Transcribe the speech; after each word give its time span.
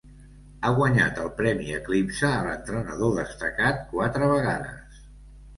Ha 0.61 0.71
guanyat 0.79 1.19
el 1.23 1.29
premi 1.41 1.75
Eclipse 1.81 2.25
a 2.37 2.41
l'entrenador 2.47 3.15
destacat 3.21 3.85
quatre 3.93 4.31
vegades. 4.37 5.07